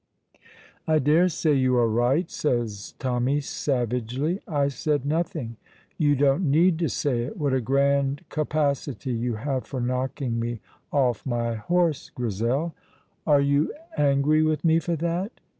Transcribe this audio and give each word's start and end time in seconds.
"I 0.87 0.97
daresay 0.97 1.53
you 1.53 1.77
are 1.77 1.87
right," 1.87 2.27
says 2.31 2.95
Tommy, 2.97 3.39
savagely. 3.39 4.39
"I 4.47 4.67
said 4.69 5.05
nothing." 5.05 5.57
"You 5.99 6.15
don't 6.15 6.49
need 6.49 6.79
to 6.79 6.89
say 6.89 7.21
it. 7.21 7.37
What 7.37 7.53
a 7.53 7.61
grand 7.61 8.27
capacity 8.29 9.11
you 9.13 9.35
have 9.35 9.67
for 9.67 9.79
knocking 9.79 10.39
me 10.39 10.59
off 10.91 11.23
my 11.23 11.53
horse, 11.53 12.09
Grizel!" 12.09 12.73
"Are 13.27 13.41
you 13.41 13.75
angry 13.95 14.41
with 14.41 14.65
me 14.65 14.79
for 14.79 14.95
that?" 14.95 15.39